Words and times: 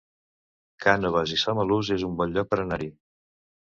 Cànoves 0.85 1.35
i 1.37 1.41
Samalús 1.43 1.95
es 2.01 2.09
un 2.11 2.19
bon 2.25 2.37
lloc 2.39 2.53
per 2.53 2.63
anar-hi 2.67 2.95